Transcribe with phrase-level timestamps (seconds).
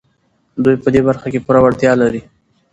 [0.63, 2.21] دوی په دې برخه کې پوره وړتيا لري.